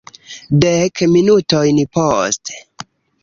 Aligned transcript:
Dek 0.63 1.01
minutojn 1.11 1.77
poste. 1.97 2.57